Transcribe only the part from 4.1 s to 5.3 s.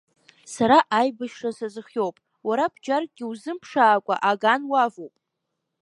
аган уавоуп…